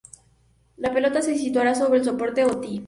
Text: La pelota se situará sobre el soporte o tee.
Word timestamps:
La 0.77 0.91
pelota 0.93 1.21
se 1.21 1.37
situará 1.37 1.75
sobre 1.75 1.99
el 1.99 2.05
soporte 2.05 2.43
o 2.43 2.59
tee. 2.59 2.79